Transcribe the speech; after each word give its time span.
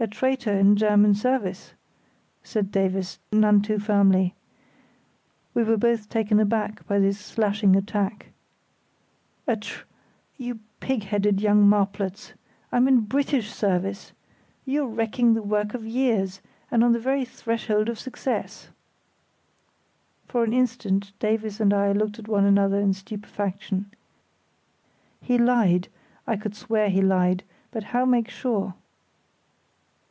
"A 0.00 0.08
traitor 0.08 0.50
in 0.50 0.74
German 0.74 1.14
service," 1.14 1.74
said 2.42 2.72
Davies, 2.72 3.20
none 3.30 3.62
too 3.62 3.78
firmly. 3.78 4.34
We 5.54 5.62
were 5.62 5.76
both 5.76 6.08
taken 6.08 6.40
aback 6.40 6.84
by 6.88 6.98
this 6.98 7.20
slashing 7.20 7.76
attack. 7.76 8.32
"A 9.46 9.54
tr——? 9.54 9.84
You 10.36 10.58
pig 10.80 11.04
headed 11.04 11.40
young 11.40 11.68
marplots! 11.68 12.32
I'm 12.72 12.88
in 12.88 13.02
British 13.02 13.52
service! 13.52 14.10
You're 14.64 14.88
wrecking 14.88 15.34
the 15.34 15.42
work 15.42 15.72
of 15.72 15.86
years—and 15.86 16.82
on 16.82 16.90
the 16.90 16.98
very 16.98 17.24
threshold 17.24 17.88
of 17.88 18.00
success." 18.00 18.70
For 20.26 20.42
an 20.42 20.52
instant 20.52 21.12
Davies 21.20 21.60
and 21.60 21.72
I 21.72 21.92
looked 21.92 22.18
at 22.18 22.26
one 22.26 22.44
another 22.44 22.80
in 22.80 22.92
stupefaction. 22.92 23.92
He 25.20 25.38
lied—I 25.38 26.36
could 26.38 26.56
swear 26.56 26.88
he 26.90 27.02
lied; 27.02 27.44
but 27.70 27.84
how 27.94 28.04
make 28.04 28.28
sure? 28.28 28.74